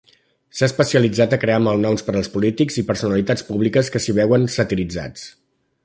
[0.59, 5.29] S'ha especialitzat a crear malnoms per als polítics i personalitats públiques que s'hi veuen satiritzats.